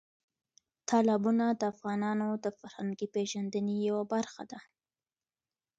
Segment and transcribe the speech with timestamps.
[0.89, 4.59] تالابونه د افغانانو د فرهنګي پیژندنې یوه برخه ده.